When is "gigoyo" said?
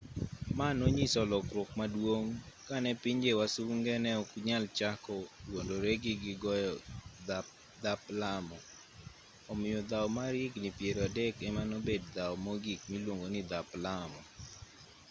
6.23-6.73